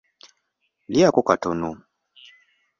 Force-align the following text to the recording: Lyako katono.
Lyako 0.91 1.21
katono. 1.27 1.69